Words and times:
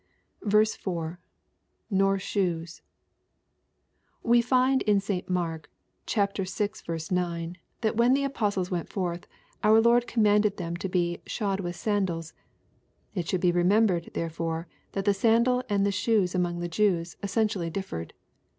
L— 0.51 0.63
[Nor 1.91 2.17
shoes,] 2.17 2.81
We 4.23 4.41
find 4.41 4.81
in 4.81 4.99
St 4.99 5.29
Mark 5.29 5.69
vL 6.07 7.11
9, 7.11 7.57
that 7.81 7.95
when 7.95 8.13
the 8.15 8.23
apostles 8.23 8.71
went 8.71 8.89
forth, 8.89 9.27
our 9.63 9.79
Lord 9.79 10.07
commanded 10.07 10.57
them 10.57 10.75
to 10.77 10.89
be" 10.89 11.21
shod 11.27 11.59
with 11.59 11.75
sandals." 11.75 12.33
It 13.13 13.27
should 13.27 13.41
be 13.41 13.51
remembered, 13.51 14.09
therefore, 14.15 14.67
that 14.93 15.05
the 15.05 15.13
sandal 15.13 15.63
and 15.69 15.85
the 15.85 15.91
shoes 15.91 16.33
among 16.33 16.61
the 16.61 16.67
Jews, 16.67 17.15
essentially 17.21 17.69
differed. 17.69 18.15